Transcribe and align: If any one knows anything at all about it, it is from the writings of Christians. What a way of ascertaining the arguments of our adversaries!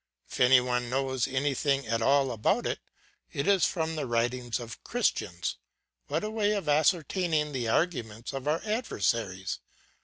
If 0.31 0.39
any 0.39 0.59
one 0.59 0.89
knows 0.89 1.27
anything 1.27 1.85
at 1.85 2.01
all 2.01 2.31
about 2.31 2.65
it, 2.65 2.79
it 3.31 3.45
is 3.47 3.67
from 3.67 3.95
the 3.95 4.07
writings 4.07 4.59
of 4.59 4.83
Christians. 4.83 5.57
What 6.07 6.23
a 6.23 6.31
way 6.31 6.53
of 6.53 6.67
ascertaining 6.67 7.51
the 7.51 7.67
arguments 7.67 8.33
of 8.33 8.47
our 8.47 8.61
adversaries! 8.65 9.59